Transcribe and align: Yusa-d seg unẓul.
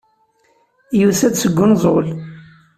Yusa-d 0.99 1.35
seg 1.37 1.57
unẓul. 1.65 2.07